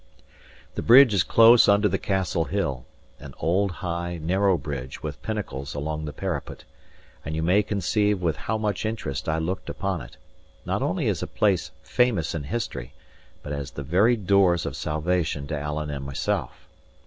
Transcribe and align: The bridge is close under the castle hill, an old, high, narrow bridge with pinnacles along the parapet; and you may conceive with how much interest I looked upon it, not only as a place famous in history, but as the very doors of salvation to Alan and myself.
The 0.73 0.81
bridge 0.81 1.13
is 1.13 1.21
close 1.21 1.67
under 1.69 1.87
the 1.87 1.99
castle 1.99 2.45
hill, 2.45 2.87
an 3.19 3.35
old, 3.37 3.69
high, 3.85 4.17
narrow 4.17 4.57
bridge 4.57 5.03
with 5.03 5.21
pinnacles 5.21 5.75
along 5.75 6.05
the 6.05 6.11
parapet; 6.11 6.63
and 7.23 7.35
you 7.35 7.43
may 7.43 7.61
conceive 7.61 8.19
with 8.19 8.35
how 8.35 8.57
much 8.57 8.83
interest 8.83 9.29
I 9.29 9.37
looked 9.37 9.69
upon 9.69 10.01
it, 10.01 10.17
not 10.65 10.81
only 10.81 11.07
as 11.07 11.21
a 11.21 11.27
place 11.27 11.69
famous 11.83 12.33
in 12.33 12.45
history, 12.45 12.93
but 13.43 13.53
as 13.53 13.69
the 13.69 13.83
very 13.83 14.15
doors 14.15 14.65
of 14.65 14.75
salvation 14.75 15.45
to 15.49 15.55
Alan 15.59 15.91
and 15.91 16.03
myself. 16.03 16.67